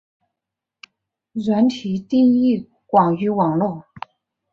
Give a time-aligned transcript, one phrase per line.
[1.33, 3.83] 软体定义广域网路。